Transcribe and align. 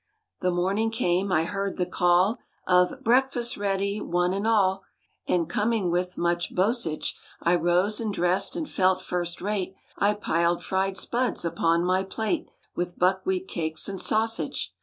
The 0.39 0.49
morning 0.49 0.89
came, 0.89 1.31
I 1.31 1.43
heard 1.43 1.77
the 1.77 1.85
call 1.85 2.39
Of 2.65 3.03
"Breakfast's 3.03 3.55
ready, 3.55 4.01
one 4.01 4.33
and 4.33 4.47
all!" 4.47 4.81
And 5.27 5.47
coming 5.47 5.91
with 5.91 6.17
much 6.17 6.55
bossage, 6.55 7.13
I 7.39 7.55
rose 7.55 8.01
and 8.01 8.11
dressed 8.11 8.55
and 8.55 8.67
felt 8.67 9.03
first 9.03 9.41
rate. 9.43 9.75
I 9.99 10.15
piled 10.15 10.63
fried 10.63 10.97
spuds 10.97 11.45
upon 11.45 11.85
my 11.85 12.03
plate. 12.03 12.49
With 12.75 12.97
buckwheat 12.97 13.47
cakes 13.47 13.87
and 13.87 14.01
sausage. 14.01 14.73